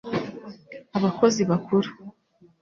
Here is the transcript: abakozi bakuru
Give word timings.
abakozi 0.97 1.41
bakuru 1.49 1.89